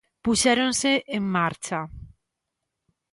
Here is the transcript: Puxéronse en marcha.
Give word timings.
Puxéronse 0.25 0.91
en 1.17 1.23
marcha. 1.35 1.79